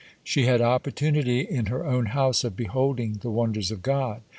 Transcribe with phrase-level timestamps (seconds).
[0.21, 4.23] (12) She had opportunity in her own house of beholding the wonders of God.